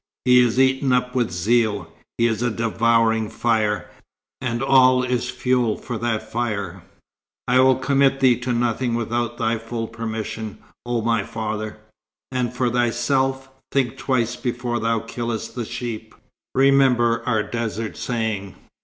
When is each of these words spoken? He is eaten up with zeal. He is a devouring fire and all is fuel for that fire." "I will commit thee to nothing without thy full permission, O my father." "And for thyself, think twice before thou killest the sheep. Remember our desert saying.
He 0.25 0.39
is 0.39 0.59
eaten 0.59 0.91
up 0.93 1.13
with 1.13 1.29
zeal. 1.29 1.85
He 2.17 2.25
is 2.25 2.41
a 2.41 2.49
devouring 2.49 3.29
fire 3.29 3.91
and 4.41 4.63
all 4.63 5.03
is 5.03 5.29
fuel 5.29 5.77
for 5.77 5.95
that 5.99 6.31
fire." 6.31 6.81
"I 7.47 7.59
will 7.59 7.75
commit 7.75 8.19
thee 8.19 8.35
to 8.39 8.51
nothing 8.51 8.95
without 8.95 9.37
thy 9.37 9.59
full 9.59 9.87
permission, 9.87 10.57
O 10.87 11.03
my 11.03 11.23
father." 11.23 11.77
"And 12.31 12.51
for 12.51 12.71
thyself, 12.71 13.49
think 13.71 13.95
twice 13.95 14.35
before 14.35 14.79
thou 14.79 15.01
killest 15.01 15.53
the 15.53 15.65
sheep. 15.65 16.15
Remember 16.55 17.21
our 17.27 17.43
desert 17.43 17.95
saying. 17.95 18.55